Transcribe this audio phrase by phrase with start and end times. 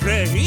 [0.00, 0.39] de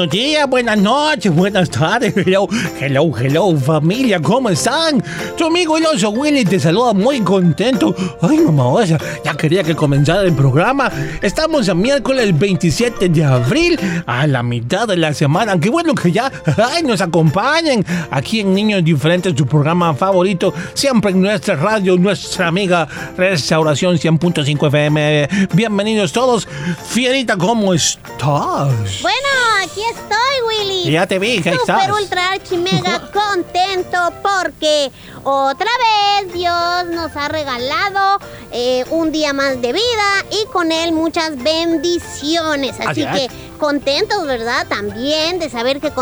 [0.00, 0.14] buenos
[0.46, 2.14] buenas noches, buenas tardes.
[2.16, 2.48] Hello,
[2.80, 5.02] hello, hello, familia, ¿cómo están?
[5.36, 7.94] Tu amigo el oso Willy te saluda muy contento.
[8.22, 8.98] Ay, mamá, ya
[9.36, 10.90] quería que comenzara el programa.
[11.20, 15.58] Estamos a miércoles 27 de abril, a la mitad de la semana.
[15.58, 16.30] Qué bueno que ya
[16.84, 20.54] nos acompañen aquí en Niños Diferentes, tu programa favorito.
[20.74, 25.28] Siempre en nuestra radio, nuestra amiga Restauración 100.5 FM.
[25.52, 26.48] Bienvenidos todos.
[26.88, 29.00] Fierita, ¿cómo estás?
[29.02, 29.28] Bueno,
[29.62, 30.90] aquí estoy, Willy.
[30.90, 31.90] Ya te vi, ahí Super estás.
[31.90, 34.90] ultra archi mega contento porque
[35.24, 35.70] otra
[36.22, 38.18] vez Dios nos ha regalado
[38.52, 42.76] eh, un día más de vida y con él muchas bendiciones.
[42.80, 43.28] Así que.
[43.60, 44.66] Contentos, ¿verdad?
[44.66, 45.92] También de saber que,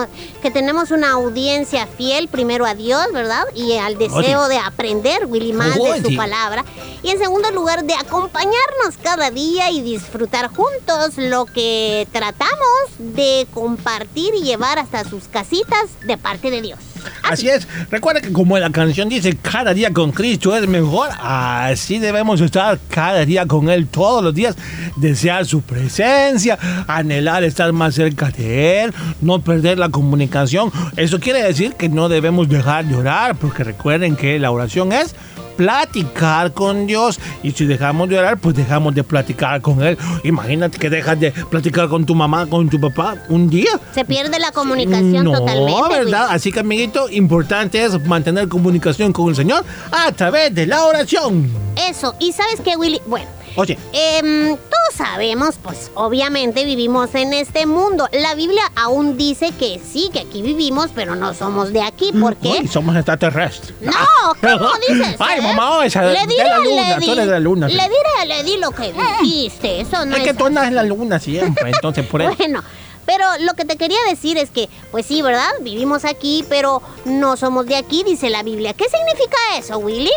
[0.40, 3.44] que tenemos una audiencia fiel primero a Dios, ¿verdad?
[3.54, 6.64] Y al deseo de aprender, Willy, más de su palabra.
[7.02, 13.46] Y en segundo lugar, de acompañarnos cada día y disfrutar juntos lo que tratamos de
[13.52, 16.78] compartir y llevar hasta sus casitas de parte de Dios.
[17.22, 17.68] Así es.
[17.90, 21.10] Recuerda que como la canción dice, cada día con Cristo es mejor.
[21.18, 24.56] Así debemos estar cada día con Él todos los días.
[24.96, 30.72] Desear su presencia, anhelar estar más cerca de Él, no perder la comunicación.
[30.96, 35.14] Eso quiere decir que no debemos dejar de orar, porque recuerden que la oración es
[35.58, 40.78] platicar con Dios y si dejamos de orar pues dejamos de platicar con él imagínate
[40.78, 44.52] que dejas de platicar con tu mamá con tu papá un día Se pierde la
[44.52, 45.88] comunicación no, totalmente.
[45.88, 46.28] ¿verdad?
[46.30, 51.50] Así que, amiguito, importante es mantener comunicación con el Señor a través de la oración.
[51.88, 52.14] Eso.
[52.20, 53.37] Y sabes qué, Willy, bueno.
[53.60, 58.08] Oye, em, todos sabemos, pues obviamente vivimos en este mundo.
[58.12, 62.12] La Biblia aún dice que sí, que aquí vivimos, pero no somos de aquí.
[62.12, 62.50] ¿Por qué?
[62.60, 63.74] uy, somos extraterrestres.
[63.80, 63.92] No,
[64.40, 65.16] ¿cómo dices?
[65.18, 65.42] Ay, eh?
[65.42, 67.66] mamá, esa le de diré, la luna, le tú eres de la luna.
[67.66, 69.80] Le diré, le di lo que dijiste.
[69.80, 72.32] Eso no es es, que tú andas en la luna siempre, entonces por eso.
[72.38, 72.62] Bueno,
[73.06, 75.50] pero lo que te quería decir es que, pues sí, ¿verdad?
[75.62, 78.72] Vivimos aquí, pero no somos de aquí, dice la Biblia.
[78.74, 80.12] ¿Qué significa eso, Willy?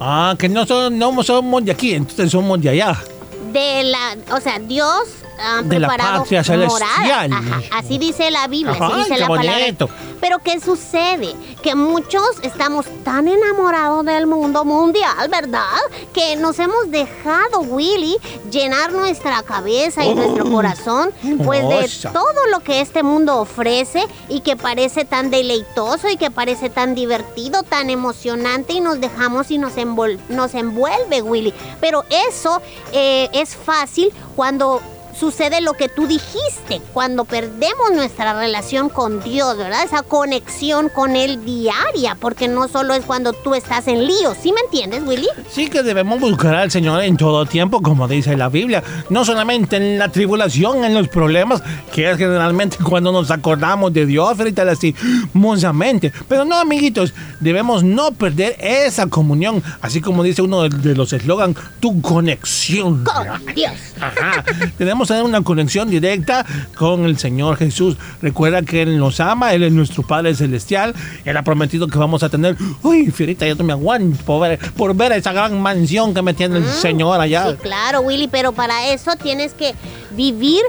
[0.00, 2.96] Ah, que no, son, no somos de aquí, entonces somos de allá.
[3.52, 5.02] De la, o sea, Dios
[5.40, 7.30] ha De la preparado patria celestial.
[7.30, 7.38] morada.
[7.38, 9.66] Ajá, así dice la Biblia, Ajá, así dice la palabra.
[10.20, 11.34] Pero ¿qué sucede?
[11.62, 15.62] Que muchos estamos tan enamorados del mundo mundial, ¿verdad?
[16.12, 18.16] Que nos hemos dejado, Willy,
[18.50, 21.10] llenar nuestra cabeza y nuestro corazón,
[21.44, 26.30] pues de todo lo que este mundo ofrece y que parece tan deleitoso y que
[26.30, 31.52] parece tan divertido, tan emocionante y nos dejamos y nos, envol- nos envuelve, Willy.
[31.80, 32.60] Pero eso
[32.92, 34.80] eh, es fácil cuando
[35.18, 39.84] sucede lo que tú dijiste, cuando perdemos nuestra relación con Dios, ¿verdad?
[39.84, 44.52] Esa conexión con Él diaria, porque no solo es cuando tú estás en lío, ¿sí
[44.52, 45.28] me entiendes, Willy?
[45.50, 49.76] Sí que debemos buscar al Señor en todo tiempo, como dice la Biblia, no solamente
[49.76, 51.62] en la tribulación, en los problemas,
[51.92, 56.12] que es generalmente cuando nos acordamos de Dios, ahorita lastimosamente.
[56.28, 61.12] Pero no, amiguitos, debemos no perder esa comunión, así como dice uno de, de los
[61.12, 63.04] eslogan, tu conexión.
[63.04, 63.72] Con Dios.
[64.00, 64.44] Ajá.
[64.76, 66.44] Tenemos tener una conexión directa
[66.76, 67.96] con el Señor Jesús.
[68.22, 70.94] Recuerda que Él nos ama, Él es nuestro Padre Celestial.
[71.24, 72.56] Él ha prometido que vamos a tener.
[72.82, 76.34] Uy, Fierita, yo no me aguanto por ver, por ver esa gran mansión que me
[76.34, 77.50] tiene el Señor allá.
[77.50, 79.74] Sí, claro, Willy, pero para eso tienes que
[80.16, 80.62] vivir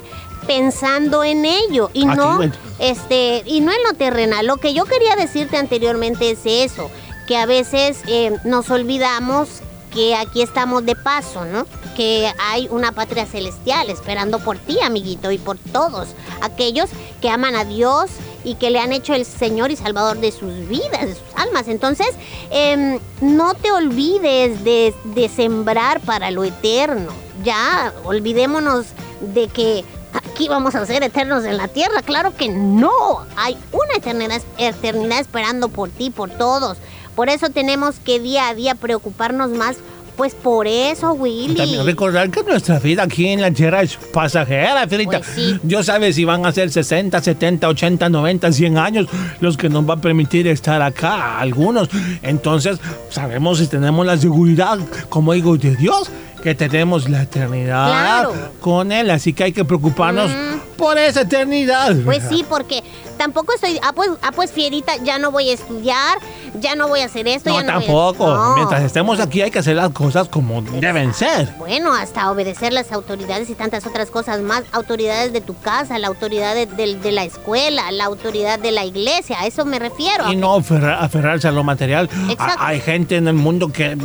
[0.45, 2.39] pensando en ello y no
[2.79, 4.47] este y no en lo terrenal.
[4.47, 6.89] Lo que yo quería decirte anteriormente es eso,
[7.27, 9.61] que a veces eh, nos olvidamos
[9.97, 11.65] que aquí estamos de paso, ¿no?
[11.95, 16.09] Que hay una patria celestial esperando por ti, amiguito, y por todos
[16.39, 18.11] aquellos que aman a Dios
[18.43, 21.67] y que le han hecho el Señor y Salvador de sus vidas, de sus almas.
[21.67, 22.09] Entonces,
[22.51, 27.11] em, no te olvides de, sembrar para lo eterno.
[27.43, 28.85] Ya, olvidémonos
[29.33, 29.83] de que
[30.13, 32.03] aquí vamos a ser eternos en la tierra.
[32.03, 33.25] Claro que no.
[33.35, 36.77] Hay una eternidad esperando por ti, por todos.
[37.17, 39.77] Por eso tenemos que día a día preocuparnos más.
[40.15, 41.53] Pues por eso, Willy.
[41.55, 45.19] También recordar que nuestra vida aquí en la tierra es pasajera, Fierita.
[45.19, 45.59] Pues sí.
[45.61, 49.07] Dios sabe si van a ser 60, 70, 80, 90, 100 años
[49.41, 51.89] los que nos va a permitir estar acá, algunos.
[52.23, 52.79] Entonces,
[53.09, 54.77] sabemos si tenemos la seguridad,
[55.09, 56.09] como digo, de Dios,
[56.41, 58.33] que tenemos la eternidad Claro.
[58.59, 59.09] con Él.
[59.11, 60.31] Así que hay que preocuparnos
[60.77, 61.95] por esa eternidad.
[62.05, 62.83] Pues sí, porque
[63.17, 63.79] tampoco estoy.
[63.83, 66.19] Ah, pues, ah, pues Fierita, ya no voy a estudiar,
[66.59, 67.49] ya no voy a hacer esto.
[67.49, 68.27] No, ya no voy a- tampoco.
[68.33, 68.55] No.
[68.55, 71.49] Mientras estemos aquí hay que hacer las cosas como deben ser.
[71.57, 74.63] Bueno, hasta obedecer las autoridades y tantas otras cosas más.
[74.71, 78.85] Autoridades de tu casa, la autoridad de, de- de la escuela, la autoridad de la
[78.85, 79.37] iglesia.
[79.41, 80.31] A eso me refiero.
[80.31, 82.09] Y no aferra- aferrarse a lo material.
[82.29, 82.59] Exacto.
[82.63, 83.95] Ha- Hay gente en el mundo que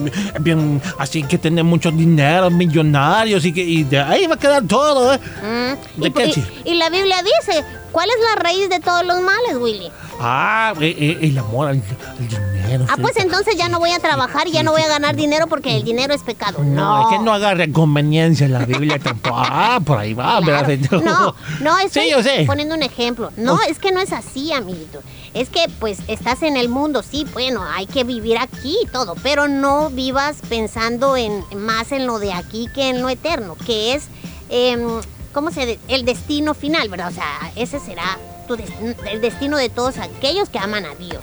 [0.40, 4.62] bien así que tiene mucho dinero, millonarios y que y de ahí va a quedar
[4.66, 5.18] todo, ¿eh?
[5.42, 6.44] Mm, ¿De y, qué, y- sí?
[6.64, 9.90] y la Biblia dice, ¿cuál es la raíz de todos los males, Willy?
[10.20, 11.76] Ah, eh, eh, el amor al,
[12.08, 12.86] al dinero.
[12.88, 15.46] Ah, pues entonces ya no voy a trabajar y ya no voy a ganar dinero
[15.46, 16.62] porque el dinero es pecado.
[16.62, 19.36] No, es que no agarre conveniencia en la Biblia tampoco.
[19.38, 20.66] Ah, por ahí va, Claro.
[20.68, 21.00] ¿verdad?
[21.02, 22.44] No, no, estoy Sí, yo sé.
[22.46, 23.30] poniendo un ejemplo.
[23.36, 25.00] No, es que no es así, amiguito.
[25.34, 29.16] Es que, pues, estás en el mundo, sí, bueno, hay que vivir aquí y todo,
[29.22, 33.94] pero no vivas pensando en más en lo de aquí que en lo eterno, que
[33.94, 34.04] es,
[34.50, 35.00] em,
[35.32, 37.08] ¿cómo se de- El destino final, ¿verdad?
[37.08, 38.54] O sea, ese será tu
[39.10, 41.22] el destino de todos aquellos que aman a Dios.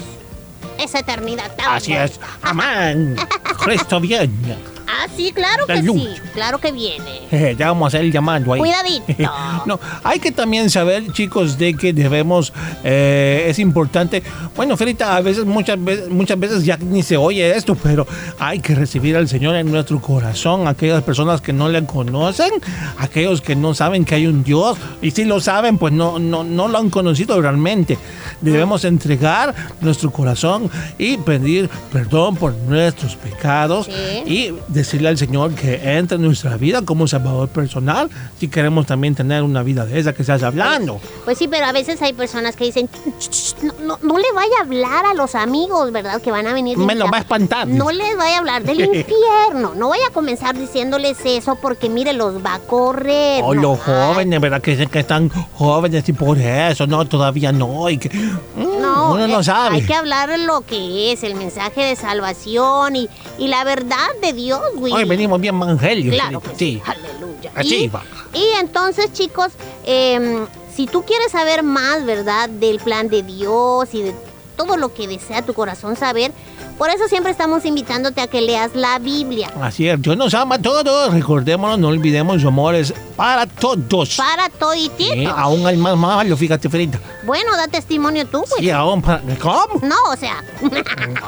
[0.78, 2.20] Esa eternidad tan Así es.
[2.42, 3.16] Amén.
[3.64, 4.58] Cristo viene.
[4.92, 7.20] Ah, sí, claro que sí, claro que viene.
[7.60, 8.60] Ya vamos a hacer el llamado ahí.
[8.60, 9.06] Cuidadito.
[9.66, 12.52] no, hay que también saber, chicos, de que debemos,
[12.84, 14.24] eh, es importante.
[14.56, 18.08] Bueno, Ferita, a veces, muchas veces, muchas veces ya ni se oye esto, pero
[18.40, 20.68] hay que recibir al Señor en nuestro corazón.
[20.68, 22.52] Aquellas personas que no le conocen,
[22.98, 26.44] aquellos que no saben que hay un Dios, y si lo saben, pues no, no,
[26.44, 27.98] no lo han conocido realmente.
[28.42, 34.24] Debemos entregar nuestro corazón y pedir perdón por nuestros pecados Sí.
[34.26, 38.10] y decirle al Señor que entre en nuestra vida como Salvador personal
[38.40, 41.00] si queremos también tener una vida de esa que estás hablando.
[41.26, 42.88] Pues sí, pero a veces hay personas que dicen,
[43.20, 46.22] "Ch, ch, no, no- no le vaya a hablar a los amigos, ¿verdad?
[46.22, 46.78] Que van a venir.
[46.78, 47.68] Me lo va a espantar.
[47.68, 49.74] No les vaya a hablar del infierno.
[49.76, 53.42] No vaya a comenzar diciéndoles eso porque, mire, los va a correr.
[53.44, 54.62] O no los jóvenes, ¿verdad?
[54.62, 57.90] Que dicen que están jóvenes y por eso, no, todavía no.
[57.90, 58.69] Y que, mm,
[59.14, 59.76] uno no eh, sabe.
[59.78, 64.34] Hay que hablar lo que es, el mensaje de salvación y, y la verdad de
[64.34, 64.94] Dios, güey.
[64.94, 66.16] Hoy venimos bien evangelios.
[66.16, 66.56] Claro que sí.
[66.56, 66.82] sí.
[66.86, 67.52] Aleluya.
[67.56, 68.04] Así y, va.
[68.34, 69.52] y entonces, chicos,
[69.86, 72.50] em, si tú quieres saber más, ¿verdad?
[72.50, 74.16] Del plan de Dios y de
[74.56, 76.32] todo lo que desea tu corazón saber,
[76.80, 79.52] por eso siempre estamos invitándote a que leas la Biblia.
[79.62, 81.14] Así es, Dios nos ama a todos.
[81.14, 84.16] Recordémonos, no olvidemos su amor es para todos.
[84.16, 85.14] Para toditito.
[85.14, 87.00] Sí, aún hay más malo, fíjate, Ferita.
[87.26, 88.62] Bueno, da testimonio tú, pues.
[88.62, 89.22] Sí, aún para...
[89.42, 89.82] ¿Cómo?
[89.86, 90.42] No, o sea.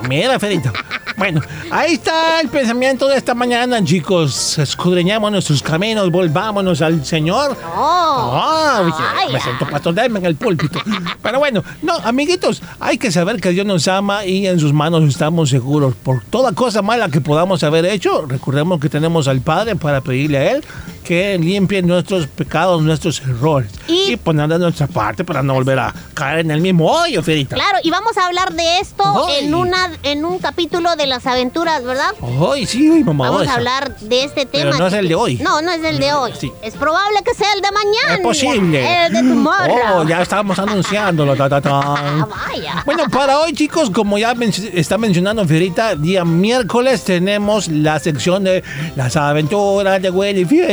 [0.08, 0.72] Mira, Ferita.
[1.18, 4.58] Bueno, ahí está el pensamiento de esta mañana, chicos.
[4.58, 7.58] Escudriñamos nuestros caminos, volvámonos al Señor.
[7.76, 8.32] Oh.
[8.34, 10.80] Ah, Ay, me siento pastor Delme en el púlpito.
[11.22, 15.04] Pero bueno, no, amiguitos, hay que saber que Dios nos ama y en sus manos
[15.04, 15.96] estamos seguros.
[15.96, 20.38] Por toda cosa mala que podamos haber hecho, recordemos que tenemos al Padre para pedirle
[20.38, 20.64] a Él
[21.02, 25.72] que limpie nuestros pecados, nuestros errores Y- y, poner de nuestra parte para no volver
[25.78, 27.56] para caer en el mismo hoyo, Ferita.
[27.56, 29.46] Claro, y vamos a hablar de esto Ay.
[29.46, 32.12] en una en un capítulo de las aventuras, ¿verdad?
[32.52, 33.30] Ay, sí, mamá.
[33.30, 34.78] Vamos a hablar de este Pero tema.
[34.78, 35.36] no es el de hoy.
[35.38, 36.32] No, no es el de hoy.
[36.40, 36.52] Sí.
[36.62, 38.16] Es probable que sea el de mañana.
[38.16, 39.06] Es posible.
[39.06, 39.78] El de tomorrow.
[39.96, 41.36] Oh, ya estamos anunciándolo.
[41.36, 41.72] ta, ta, ta.
[41.82, 42.84] Ah, vaya.
[42.86, 48.44] Bueno, para hoy, chicos, como ya men- está mencionando Fierita, día miércoles tenemos la sección
[48.44, 48.64] de
[48.96, 50.72] las aventuras de Willy Fierita.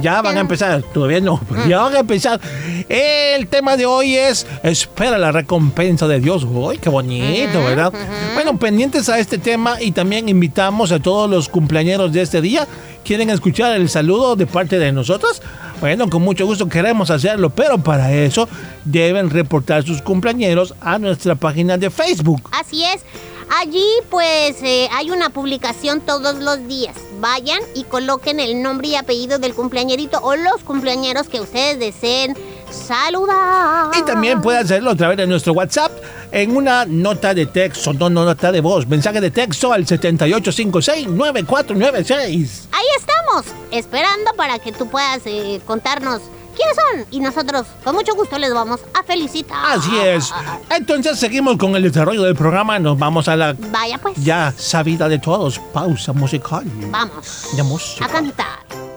[0.00, 2.40] Ya van a empezar, todavía no, pero ya van a empezar.
[2.88, 6.44] El tema de hoy es Espera la recompensa de Dios.
[6.44, 7.92] ¡Uy, qué bonito, ¿verdad?
[8.34, 12.66] Bueno, pendientes a este tema y también invitamos a todos los cumpleañeros de este día.
[13.04, 15.42] ¿Quieren escuchar el saludo de parte de nosotros?
[15.80, 18.48] Bueno, con mucho gusto queremos hacerlo, pero para eso
[18.84, 22.48] deben reportar sus cumpleañeros a nuestra página de Facebook.
[22.52, 23.02] Así es.
[23.60, 26.94] Allí pues eh, hay una publicación todos los días.
[27.22, 32.36] Vayan y coloquen el nombre y apellido del cumpleañerito o los cumpleañeros que ustedes deseen
[32.68, 33.92] saludar.
[33.96, 35.92] Y también puede hacerlo a través de nuestro WhatsApp
[36.32, 42.66] en una nota de texto, no, no nota de voz, mensaje de texto al 7856-9496.
[42.72, 46.22] Ahí estamos, esperando para que tú puedas eh, contarnos
[46.54, 49.78] quiénes son y nosotros con mucho gusto les vamos a felicitar.
[49.78, 50.32] Así es.
[50.70, 52.78] Entonces seguimos con el desarrollo del programa.
[52.78, 54.16] Nos vamos a la Vaya pues.
[54.22, 56.64] ya sabida de todos, pausa musical.
[56.90, 57.48] Vamos.
[57.56, 58.04] De música.
[58.04, 58.91] A cantar.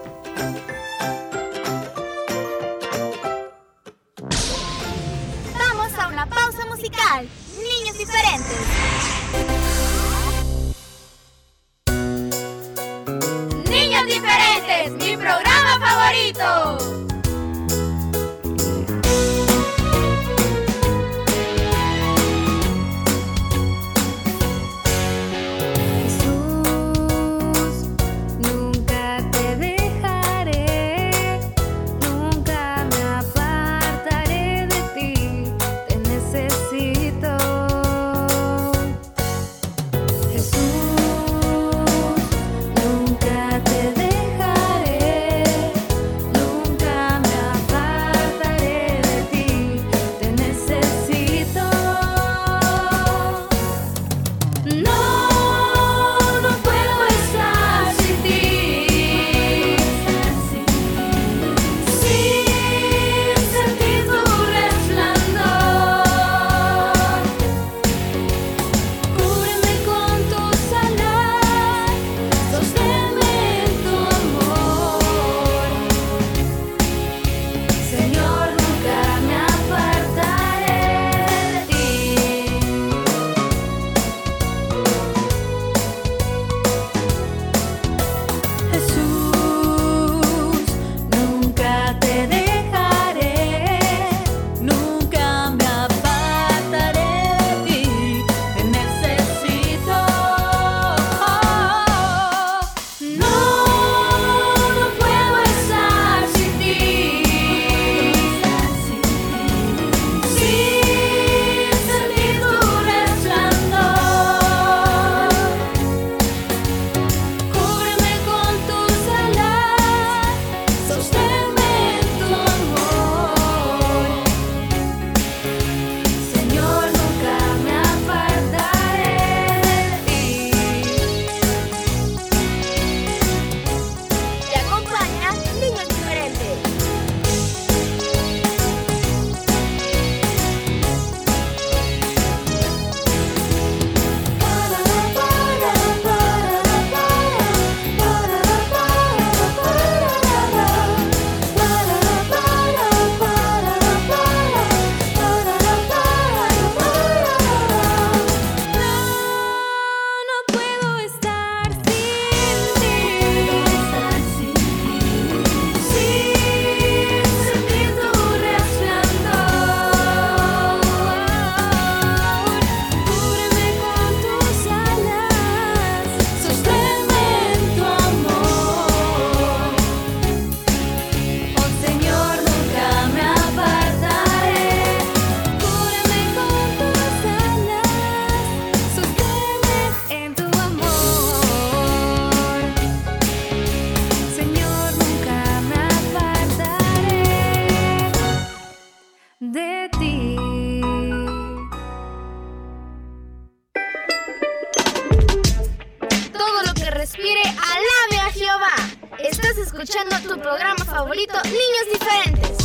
[209.75, 212.57] escuchando tu programa favorito, Niños Diferentes.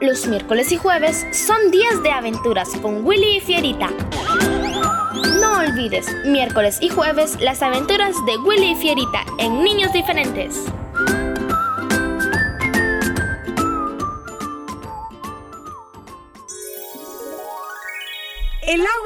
[0.00, 3.90] Los miércoles y jueves son días de aventuras con Willy y Fierita.
[5.40, 10.64] No olvides, miércoles y jueves, las aventuras de Willy y Fierita en Niños Diferentes.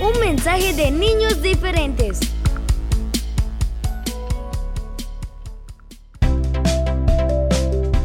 [0.00, 2.20] Un mensaje de Niños Diferentes.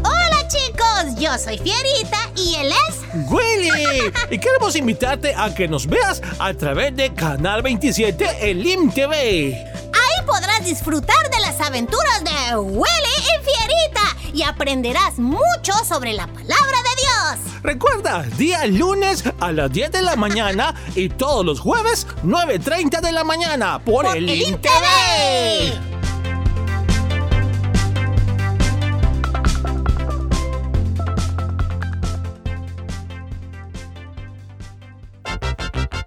[0.03, 3.29] Hola chicos, yo soy Fierita y él es...
[3.31, 8.91] Willy, y queremos invitarte a que nos veas a través de Canal 27 en LIM
[8.91, 9.55] TV.
[9.55, 16.27] Ahí podrás disfrutar de las aventuras de Willy y Fierita y aprenderás mucho sobre la
[16.27, 16.74] palabra.
[17.65, 23.11] Recuerda, día lunes a las 10 de la mañana y todos los jueves 9.30 de
[23.11, 24.27] la mañana por, Por el.
[24.27, 24.71] TV.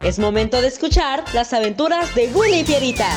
[0.00, 3.10] Es momento de escuchar las aventuras de Willy y Pierita.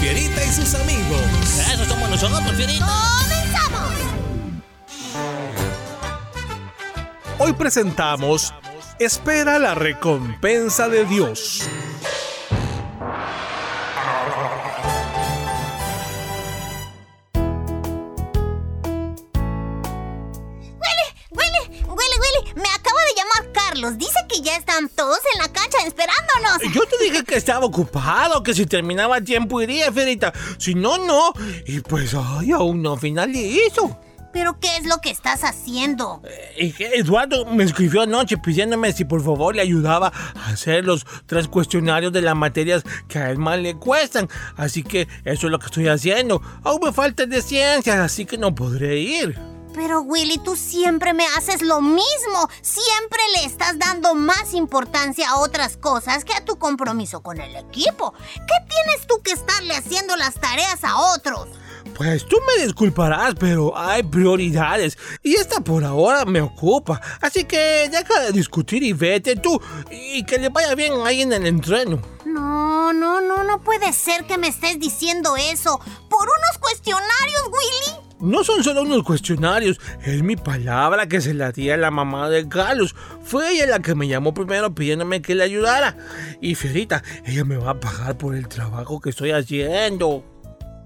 [0.00, 1.22] Fierita y sus amigos.
[1.72, 2.86] Eso somos nosotros, Fierita.
[2.86, 3.94] ¡Comenzamos!
[7.38, 8.52] Hoy presentamos
[8.98, 11.55] Espera la recompensa de Dios.
[27.66, 30.32] Ocupado, que si terminaba a tiempo iría, Fierita.
[30.58, 31.32] Si no, no.
[31.66, 33.98] Y pues, ay, aún no finalizo.
[34.36, 36.20] ¿Pero qué es lo que estás haciendo?
[36.56, 41.48] Que Eduardo me escribió anoche pidiéndome si por favor le ayudaba a hacer los tres
[41.48, 44.28] cuestionarios de las materias que a él más le cuestan.
[44.56, 46.42] Así que eso es lo que estoy haciendo.
[46.64, 49.55] Aún me falta de ciencias, así que no podré ir.
[49.76, 52.48] Pero Willy, tú siempre me haces lo mismo.
[52.62, 57.54] Siempre le estás dando más importancia a otras cosas que a tu compromiso con el
[57.54, 58.14] equipo.
[58.34, 61.48] ¿Qué tienes tú que estarle haciendo las tareas a otros?
[61.94, 66.98] Pues tú me disculparás, pero hay prioridades y esta por ahora me ocupa.
[67.20, 69.60] Así que deja de discutir y vete tú
[69.90, 72.00] y que le vaya bien ahí en el entreno.
[72.24, 75.78] No, no, no, no puede ser que me estés diciendo eso.
[76.08, 78.05] ¿Por unos cuestionarios, Willy?
[78.20, 82.30] No son solo unos cuestionarios, es mi palabra que se la di a la mamá
[82.30, 82.94] de Carlos.
[83.22, 85.96] Fue ella la que me llamó primero pidiéndome que le ayudara.
[86.40, 90.24] Y Fierita, ella me va a pagar por el trabajo que estoy haciendo.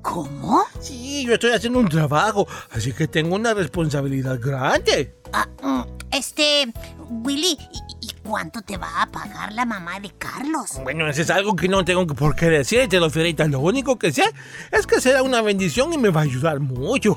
[0.03, 0.65] ¿Cómo?
[0.81, 5.15] Sí, yo estoy haciendo un trabajo, así que tengo una responsabilidad grande.
[5.33, 6.73] Ah, mm, este,
[7.11, 7.57] Willy,
[8.00, 8.00] ¿y, y
[8.31, 10.79] cuánto te va a pagar la mamá de Carlos?
[10.85, 13.45] Bueno, eso es algo que no tengo por qué decirte, Fierita.
[13.49, 14.23] Lo único que sé
[14.71, 17.17] es que será una bendición y me va a ayudar mucho.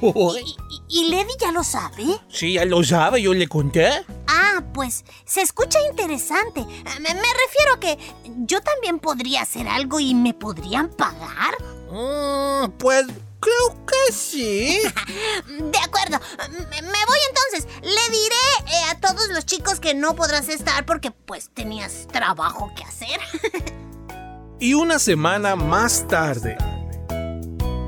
[0.89, 2.05] ¿Y, y, ya lo sabe?
[2.29, 3.91] Sí, ya lo sabe, yo le conté.
[4.27, 6.65] Ah, pues se escucha interesante.
[6.65, 7.99] Me, me refiero a que
[8.47, 11.53] yo también podría hacer algo y me podrían pagar.
[11.91, 13.05] Mm, pues
[13.43, 14.81] creo que sí.
[15.47, 17.67] De acuerdo, me, me voy entonces.
[17.81, 22.71] Le diré eh, a todos los chicos que no podrás estar porque pues tenías trabajo
[22.75, 23.19] que hacer.
[24.59, 26.55] Y una semana más tarde.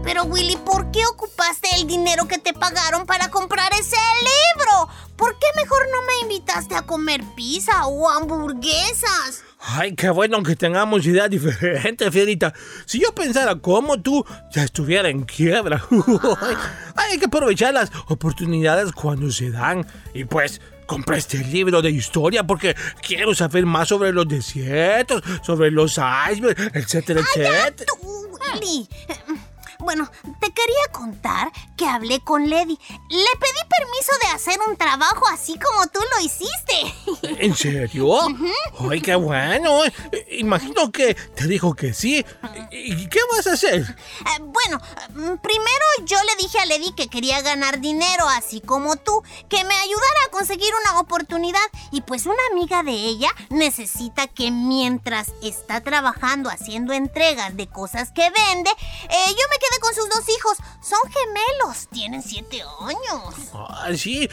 [0.03, 4.89] Pero Willy, ¿por qué ocupaste el dinero que te pagaron para comprar ese libro?
[5.15, 9.43] ¿Por qué mejor no me invitaste a comer pizza o hamburguesas?
[9.67, 12.53] Ay, qué bueno que tengamos ideas diferentes, Fierita.
[12.85, 15.83] Si yo pensara como tú, ya estuviera en quiebra.
[16.95, 19.85] Hay que aprovechar las oportunidades cuando se dan.
[20.13, 25.71] Y pues, compré este libro de historia porque quiero saber más sobre los desiertos, sobre
[25.71, 25.99] los
[26.31, 27.85] icebergs, etcétera, etcétera.
[28.01, 28.87] Tú.
[29.85, 32.79] Bueno, te quería contar que hablé con Lady.
[33.07, 37.37] Le pedí permiso de hacer un trabajo así como tú lo hiciste.
[37.45, 38.17] ¿En serio?
[38.89, 39.81] ¡Ay, qué bueno!
[40.31, 42.25] Imagino que te dijo que sí.
[42.71, 43.81] ¿Y qué vas a hacer?
[43.81, 44.81] Eh, bueno,
[45.13, 49.75] primero yo le dije a Lady que quería ganar dinero, así como tú, que me
[49.75, 51.59] ayudara a conseguir una oportunidad.
[51.91, 58.11] Y pues una amiga de ella necesita que mientras está trabajando haciendo entregas de cosas
[58.11, 60.57] que vende, eh, yo me con sus dos hijos.
[60.81, 63.35] Son gemelos, tienen siete años.
[63.53, 64.29] Ah, sí.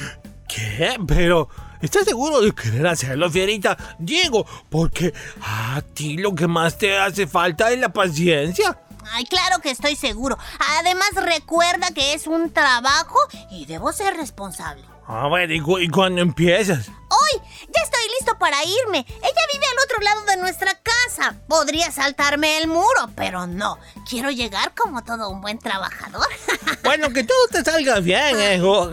[0.49, 0.97] ¿Qué?
[1.07, 1.49] Pero,
[1.81, 3.77] ¿estás seguro de querer hacerlo, Fierita?
[3.99, 8.79] Diego, porque a ti lo que más te hace falta es la paciencia.
[9.13, 10.39] Ay, claro que estoy seguro.
[10.79, 13.19] Además, recuerda que es un trabajo
[13.51, 14.92] y debo ser responsable.
[15.07, 16.89] A ver, ¿y, cu- y cuándo empiezas?
[16.89, 18.99] Hoy ya estoy listo para irme.
[18.99, 21.37] Ella vive al otro lado de nuestra casa.
[21.49, 23.79] Podría saltarme el muro, pero no.
[24.09, 26.27] Quiero llegar como todo un buen trabajador.
[26.85, 28.91] Bueno, que todo te salga bien, hijo.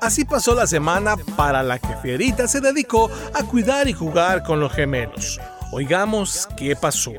[0.00, 4.58] Así pasó la semana para la que Fierita se dedicó a cuidar y jugar con
[4.58, 5.38] los gemelos.
[5.72, 7.12] Oigamos qué pasó.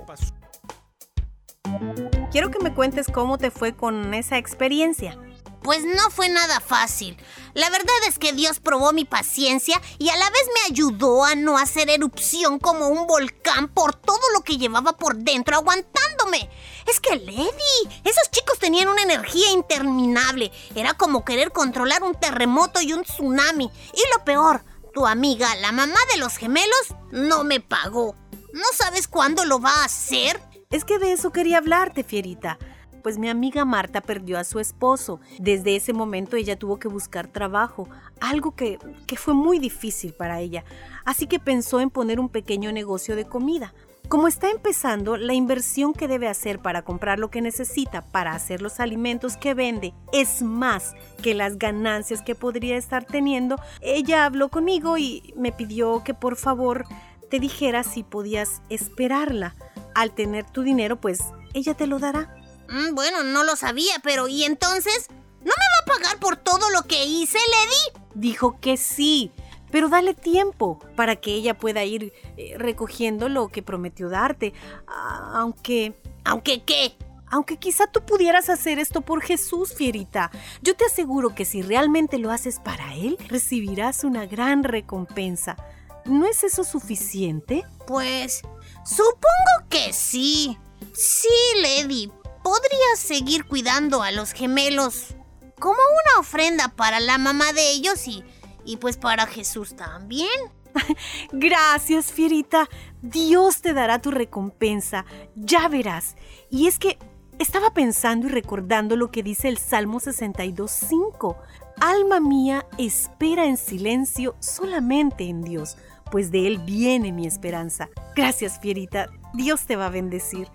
[2.31, 5.17] Quiero que me cuentes cómo te fue con esa experiencia.
[5.63, 7.17] Pues no fue nada fácil.
[7.53, 11.35] La verdad es que Dios probó mi paciencia y a la vez me ayudó a
[11.35, 16.49] no hacer erupción como un volcán por todo lo que llevaba por dentro aguantándome.
[16.87, 20.51] Es que, Lady, esos chicos tenían una energía interminable.
[20.75, 23.71] Era como querer controlar un terremoto y un tsunami.
[23.93, 28.15] Y lo peor, tu amiga, la mamá de los gemelos, no me pagó.
[28.51, 30.41] ¿No sabes cuándo lo va a hacer?
[30.71, 32.57] Es que de eso quería hablarte, Fierita.
[33.03, 35.19] Pues mi amiga Marta perdió a su esposo.
[35.37, 37.89] Desde ese momento ella tuvo que buscar trabajo,
[38.21, 40.63] algo que, que fue muy difícil para ella.
[41.05, 43.73] Así que pensó en poner un pequeño negocio de comida.
[44.09, 48.61] Como está empezando, la inversión que debe hacer para comprar lo que necesita para hacer
[48.61, 54.49] los alimentos que vende es más que las ganancias que podría estar teniendo, ella habló
[54.49, 56.85] conmigo y me pidió que por favor
[57.29, 59.55] te dijera si podías esperarla.
[59.95, 61.19] Al tener tu dinero, pues
[61.53, 62.42] ella te lo dará.
[62.69, 65.07] Mm, bueno, no lo sabía, pero ¿y entonces?
[65.39, 68.03] ¿No me va a pagar por todo lo que hice, Lady?
[68.15, 69.31] Dijo que sí,
[69.71, 74.53] pero dale tiempo para que ella pueda ir eh, recogiendo lo que prometió darte.
[74.87, 76.95] Ah, aunque, ¿Aunque qué?
[77.33, 80.29] aunque quizá tú pudieras hacer esto por Jesús, Fierita.
[80.61, 85.57] Yo te aseguro que si realmente lo haces para Él, recibirás una gran recompensa.
[86.05, 87.63] ¿No es eso suficiente?
[87.87, 88.43] Pues
[88.85, 90.59] supongo que sí.
[90.93, 91.27] Sí,
[91.59, 92.11] Lady.
[92.43, 95.15] Podrías seguir cuidando a los gemelos
[95.59, 98.23] como una ofrenda para la mamá de ellos y,
[98.65, 100.29] y pues para Jesús también.
[101.31, 102.67] Gracias, Fierita.
[103.01, 105.05] Dios te dará tu recompensa.
[105.35, 106.15] Ya verás.
[106.49, 106.97] Y es que
[107.39, 111.37] estaba pensando y recordando lo que dice el Salmo 62.5.
[111.79, 115.77] Alma mía, espera en silencio solamente en Dios,
[116.11, 117.89] pues de Él viene mi esperanza.
[118.15, 119.09] Gracias, Fierita.
[119.33, 120.49] Dios te va a bendecir.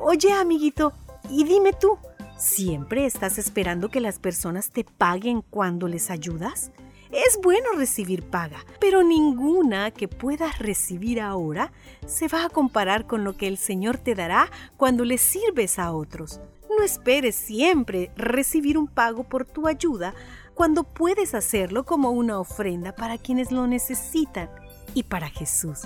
[0.00, 0.92] Oye, amiguito,
[1.32, 1.98] y dime tú,
[2.36, 6.72] ¿siempre estás esperando que las personas te paguen cuando les ayudas?
[7.10, 11.72] Es bueno recibir paga, pero ninguna que puedas recibir ahora
[12.06, 15.92] se va a comparar con lo que el Señor te dará cuando le sirves a
[15.92, 16.40] otros.
[16.68, 20.14] No esperes siempre recibir un pago por tu ayuda
[20.54, 24.50] cuando puedes hacerlo como una ofrenda para quienes lo necesitan
[24.94, 25.80] y para Jesús.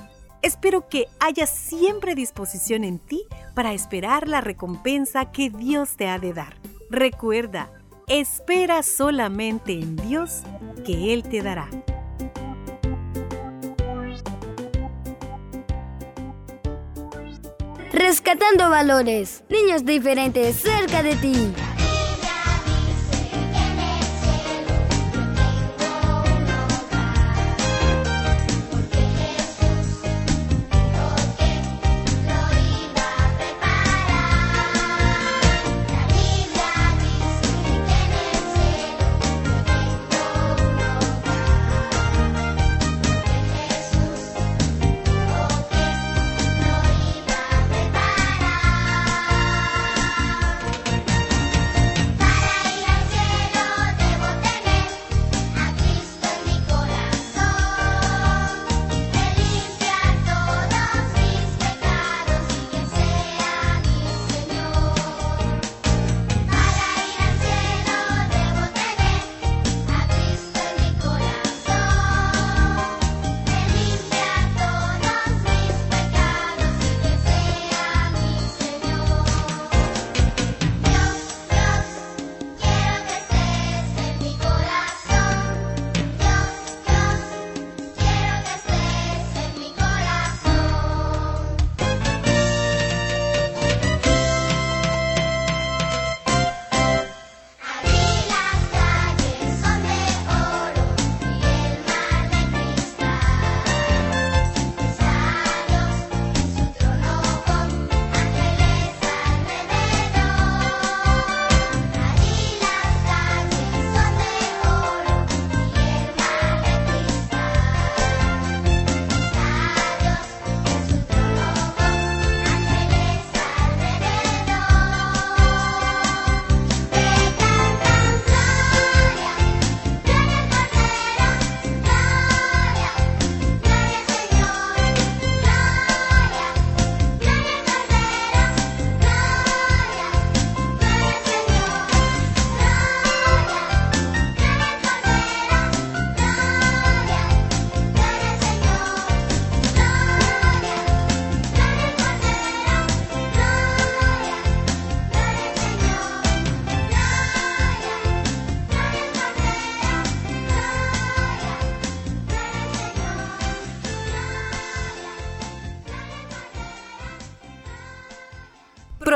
[0.47, 6.21] Espero que haya siempre disposición en ti para esperar la recompensa que Dios te ha
[6.21, 6.55] de dar.
[6.89, 7.73] Recuerda,
[8.07, 10.43] espera solamente en Dios
[10.85, 11.69] que Él te dará.
[17.93, 19.43] Rescatando valores.
[19.51, 21.53] Niños diferentes cerca de ti.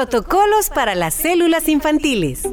[0.00, 2.48] Protocolos para las células infantiles.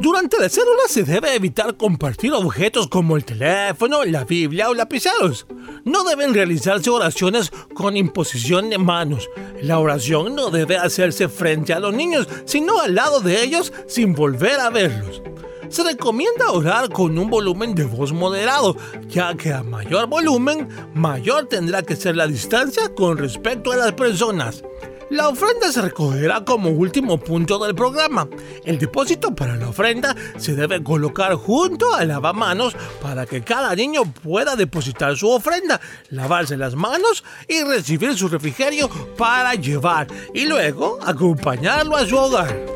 [0.00, 5.46] Durante la célula se debe evitar compartir objetos como el teléfono, la Biblia o lapiceros.
[5.84, 9.30] No deben realizarse oraciones con imposición de manos.
[9.62, 14.14] La oración no debe hacerse frente a los niños, sino al lado de ellos sin
[14.14, 15.22] volver a verlos.
[15.68, 21.46] Se recomienda orar con un volumen de voz moderado, ya que a mayor volumen, mayor
[21.46, 24.64] tendrá que ser la distancia con respecto a las personas.
[25.10, 28.26] La ofrenda se recogerá como último punto del programa.
[28.64, 34.02] El depósito para la ofrenda se debe colocar junto al lavamanos para que cada niño
[34.22, 40.98] pueda depositar su ofrenda, lavarse las manos y recibir su refrigerio para llevar y luego
[41.04, 42.73] acompañarlo a su hogar.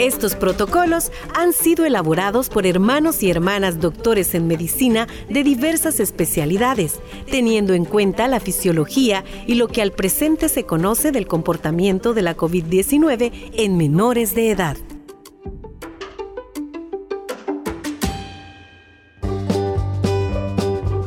[0.00, 7.00] Estos protocolos han sido elaborados por hermanos y hermanas doctores en medicina de diversas especialidades,
[7.30, 12.22] teniendo en cuenta la fisiología y lo que al presente se conoce del comportamiento de
[12.22, 14.78] la COVID-19 en menores de edad.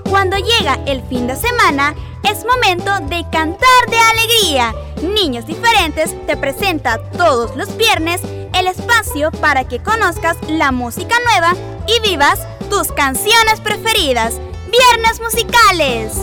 [0.07, 1.95] Cuando llega el fin de semana,
[2.29, 4.75] es momento de cantar de alegría.
[5.01, 8.21] Niños Diferentes te presenta todos los viernes
[8.53, 11.53] el espacio para que conozcas la música nueva
[11.87, 12.39] y vivas
[12.69, 14.39] tus canciones preferidas.
[14.71, 16.17] Viernes musicales.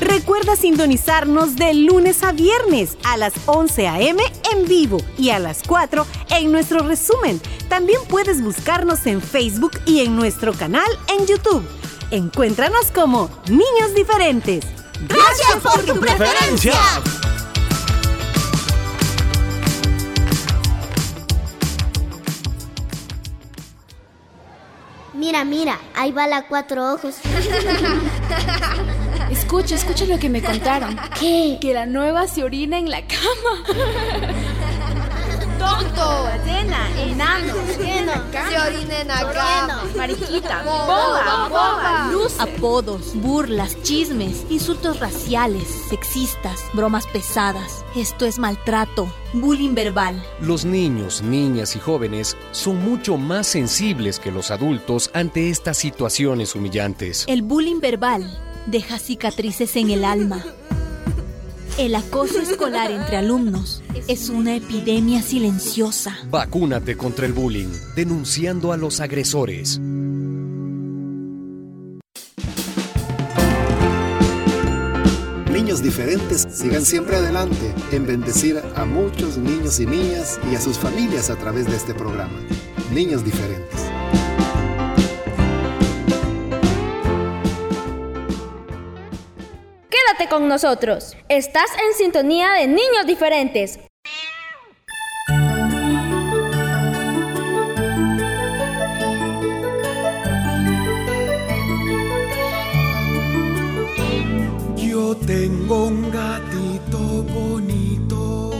[0.00, 4.22] Recuerda sintonizarnos de lunes a viernes a las 11 a.m.
[4.52, 7.40] en vivo y a las 4 en nuestro resumen.
[7.68, 11.62] También puedes buscarnos en Facebook y en nuestro canal en YouTube.
[12.10, 14.64] Encuéntranos como Niños Diferentes.
[15.06, 16.72] ¡Gracias por tu preferencia!
[25.12, 27.16] Mira, mira, ahí va la cuatro ojos.
[29.30, 30.98] Escucha, escucha lo que me contaron.
[31.20, 31.58] ¿Qué?
[31.60, 33.62] Que la nueva se orina en la cama.
[35.68, 39.84] Tonto, ballena, enano, se orina en la cama.
[39.96, 47.84] mariquita, boba, boba, luz, apodos, burlas, chismes, insultos raciales, sexistas, bromas pesadas.
[47.94, 50.22] Esto es maltrato, bullying verbal.
[50.40, 56.54] Los niños, niñas y jóvenes son mucho más sensibles que los adultos ante estas situaciones
[56.54, 57.24] humillantes.
[57.28, 60.44] El bullying verbal deja cicatrices en el alma.
[61.78, 66.18] El acoso escolar entre alumnos es una epidemia silenciosa.
[66.28, 69.78] Vacúnate contra el bullying, denunciando a los agresores.
[75.52, 80.76] Niños diferentes sigan siempre adelante en bendecir a muchos niños y niñas y a sus
[80.78, 82.40] familias a través de este programa.
[82.92, 83.87] Niños diferentes.
[90.42, 91.16] Nosotros.
[91.28, 93.78] Estás en sintonía de Niños Diferentes.
[104.76, 106.98] Yo tengo un gatito
[107.34, 108.50] bonito,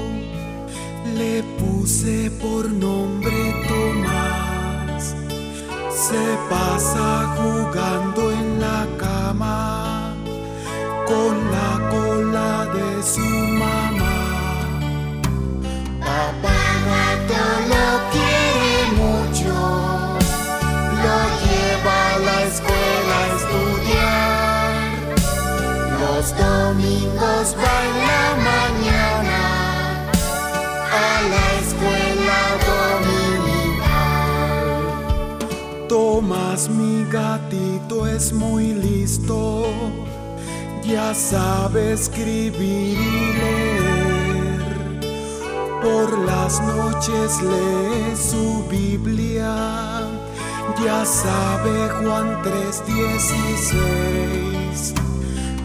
[1.16, 5.14] le puse por nombre Tomás.
[5.90, 9.77] Se pasa jugando en la cama
[11.08, 13.28] con la cola de su
[13.62, 14.18] mamá.
[16.00, 19.54] Papá gato lo quiere mucho,
[21.04, 24.76] lo lleva a la escuela a estudiar.
[26.02, 29.42] Los domingos va en la mañana
[30.92, 32.40] a la escuela
[32.70, 33.88] dominical.
[35.88, 39.97] Tomás, mi gatito es muy listo
[40.88, 45.00] ya sabe escribir y leer.
[45.82, 50.08] Por las noches lee su Biblia,
[50.82, 54.94] ya sabe Juan 3:16.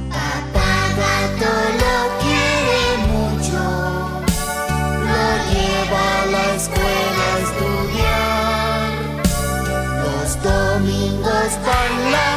[0.09, 2.83] Papá gato lo quiere
[3.13, 3.61] mucho,
[5.07, 8.91] lo lleva a la escuela a estudiar.
[10.03, 12.32] Los domingos en la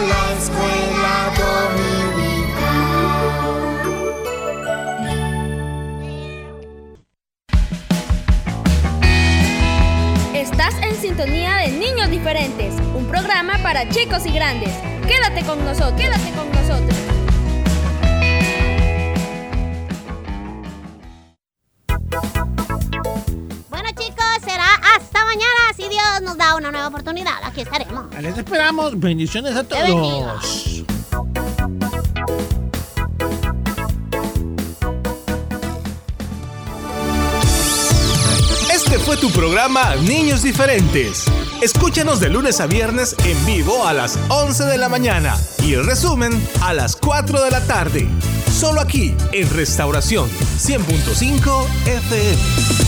[0.00, 0.78] la escuela.
[10.34, 14.72] Estás en sintonía de Niños Diferentes, un programa para chicos y grandes.
[15.06, 16.97] Quédate con nosotros, quédate con nosotros.
[26.38, 27.34] Nos da una nueva oportunidad.
[27.44, 28.06] Aquí estaremos.
[28.20, 28.98] Les esperamos.
[28.98, 30.84] Bendiciones a todos.
[38.72, 41.24] Este fue tu programa Niños Diferentes.
[41.60, 45.84] Escúchanos de lunes a viernes en vivo a las 11 de la mañana y el
[45.84, 48.08] resumen a las 4 de la tarde.
[48.50, 52.87] Solo aquí en Restauración 100.5 FM.